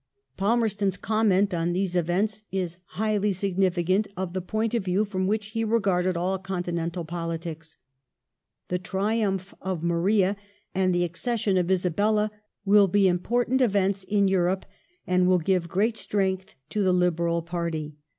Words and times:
Palmer 0.35 0.67
ston's 0.67 0.97
comment 0.97 1.53
on 1.53 1.73
these 1.73 1.95
events 1.95 2.41
is 2.51 2.77
highly 2.95 3.31
significant 3.31 4.07
of 4.17 4.33
the 4.33 4.41
point 4.41 4.73
of 4.73 4.83
view 4.83 5.05
from 5.05 5.27
which 5.27 5.49
he 5.49 5.63
regarded 5.63 6.17
all 6.17 6.39
continental 6.39 7.05
politics." 7.05 7.77
The 8.69 8.79
triumph 8.79 9.53
of 9.61 9.83
Maria 9.83 10.37
and 10.73 10.91
the 10.91 11.03
accession 11.03 11.55
of 11.55 11.69
Isabella 11.69 12.31
will 12.65 12.87
be 12.87 13.07
important 13.07 13.61
events 13.61 14.03
in 14.03 14.27
Europe, 14.27 14.65
and 15.05 15.27
will 15.27 15.37
give 15.37 15.69
great 15.69 15.97
strength 15.97 16.55
to 16.69 16.81
the 16.81 16.93
Liberal 16.93 17.43
party." 17.43 17.93